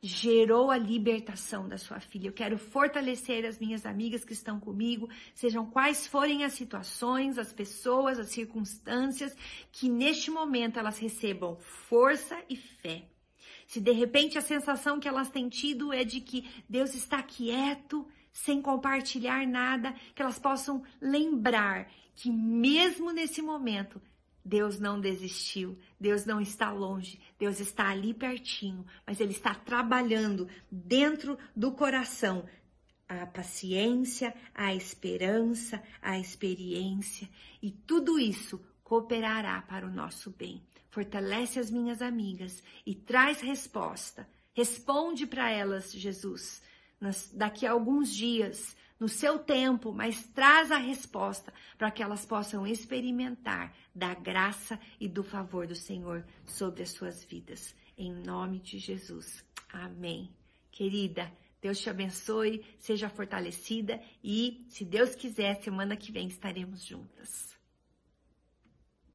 gerou 0.06 0.70
a 0.70 0.78
libertação 0.78 1.66
da 1.66 1.78
sua 1.78 2.02
filha. 2.02 2.28
Eu 2.28 2.34
quero 2.34 2.58
fortalecer 2.58 3.46
as 3.46 3.58
minhas 3.58 3.86
amigas 3.86 4.26
que 4.26 4.34
estão 4.34 4.60
comigo, 4.60 5.10
sejam 5.34 5.66
quais 5.66 6.06
forem 6.06 6.44
as 6.44 6.52
situações, 6.52 7.38
as 7.38 7.54
pessoas, 7.54 8.20
as 8.20 8.28
circunstâncias, 8.28 9.34
que 9.72 9.88
neste 9.88 10.30
momento 10.30 10.78
elas 10.78 11.00
recebam 11.00 11.56
força 11.56 12.38
e 12.50 12.58
fé. 12.58 13.08
Se 13.66 13.80
de 13.80 13.94
repente 13.94 14.38
a 14.38 14.42
sensação 14.42 15.00
que 15.00 15.08
elas 15.08 15.30
têm 15.30 15.48
tido 15.48 15.94
é 15.94 16.04
de 16.04 16.20
que 16.20 16.50
Deus 16.68 16.94
está 16.94 17.24
quieto, 17.24 18.06
sem 18.30 18.62
compartilhar 18.62 19.48
nada, 19.48 19.94
que 20.13 20.22
elas 20.22 20.38
possam 20.38 20.84
lembrar 21.00 21.89
que 22.13 22.30
mesmo 22.30 23.12
nesse 23.12 23.42
momento 23.42 24.02
Deus 24.45 24.79
não 24.79 24.99
desistiu, 24.99 25.77
Deus 25.99 26.25
não 26.25 26.41
está 26.41 26.71
longe, 26.71 27.19
Deus 27.39 27.60
está 27.60 27.89
ali 27.89 28.13
pertinho, 28.13 28.86
mas 29.08 29.19
Ele 29.19 29.32
está 29.32 29.56
trabalhando 29.56 30.47
dentro 30.69 31.38
do 31.56 31.71
coração 31.71 32.45
a 33.08 33.25
paciência, 33.25 34.34
a 34.53 34.73
esperança, 34.73 35.82
a 36.01 36.17
experiência 36.19 37.29
e 37.62 37.71
tudo 37.71 38.19
isso 38.19 38.60
cooperará 38.84 39.62
para 39.62 39.86
o 39.86 39.91
nosso 39.91 40.32
bem. 40.32 40.62
Fortalece 40.89 41.60
as 41.60 41.71
minhas 41.71 42.01
amigas 42.01 42.62
e 42.86 42.93
traz 42.93 43.41
resposta. 43.41 44.27
Responde 44.53 45.25
para 45.25 45.49
elas, 45.49 45.91
Jesus, 45.91 46.62
daqui 47.34 47.65
a 47.65 47.71
alguns 47.71 48.13
dias, 48.13 48.75
no 49.04 49.10
seu 49.10 49.38
tempo, 49.38 49.92
mas 49.92 50.24
traz 50.28 50.72
a 50.72 50.78
resposta 50.78 51.54
para 51.78 51.92
que 51.92 52.02
elas 52.02 52.26
possam 52.26 52.66
experimentar 52.66 53.76
da 53.94 54.13
graça 54.13 54.80
e 54.98 55.10
do 55.10 55.22
favor 55.22 55.68
do 55.68 55.76
Senhor 55.76 56.26
sobre 56.46 56.84
as 56.84 56.92
suas 56.92 57.22
vidas. 57.22 57.76
Em 57.98 58.13
nome 58.13 58.60
de 58.60 58.80
Jesus. 58.80 59.44
Amém. 59.74 60.30
Querida, 60.72 61.30
Deus 61.62 61.80
te 61.80 61.89
abençoe, 61.89 62.63
seja 62.80 63.10
fortalecida 63.10 64.02
e, 64.24 64.66
se 64.70 64.86
Deus 64.86 65.16
quiser, 65.16 65.62
semana 65.62 65.98
que 65.98 66.10
vem 66.10 66.30
estaremos 66.30 66.86
juntas. 66.86 67.62